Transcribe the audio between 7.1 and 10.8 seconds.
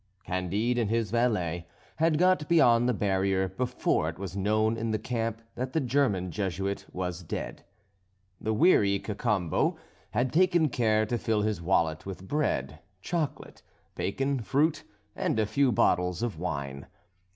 dead. The wary Cacambo had taken